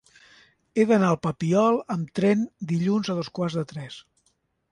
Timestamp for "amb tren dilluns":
1.97-3.13